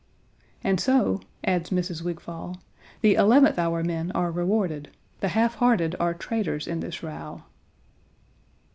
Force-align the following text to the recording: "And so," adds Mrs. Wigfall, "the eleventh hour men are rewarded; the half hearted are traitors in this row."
"And 0.63 0.79
so," 0.79 1.21
adds 1.43 1.69
Mrs. 1.69 2.01
Wigfall, 2.01 2.57
"the 3.01 3.13
eleventh 3.13 3.59
hour 3.59 3.83
men 3.83 4.11
are 4.13 4.31
rewarded; 4.31 4.89
the 5.19 5.27
half 5.27 5.53
hearted 5.57 5.95
are 5.99 6.15
traitors 6.15 6.65
in 6.65 6.79
this 6.79 7.03
row." 7.03 7.43